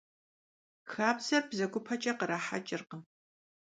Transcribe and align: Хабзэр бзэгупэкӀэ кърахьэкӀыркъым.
Хабзэр 0.93 1.43
бзэгупэкӀэ 1.49 2.13
кърахьэкӀыркъым. 2.19 3.01